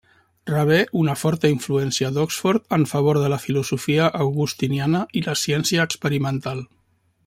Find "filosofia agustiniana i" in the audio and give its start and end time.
3.45-5.27